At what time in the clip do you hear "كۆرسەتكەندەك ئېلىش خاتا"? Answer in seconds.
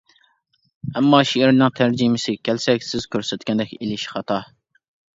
3.15-4.45